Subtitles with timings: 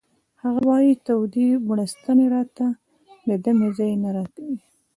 [0.43, 2.65] هغه وایی تودې بړستنې راته
[3.27, 4.57] د دمې ځای نه راکوي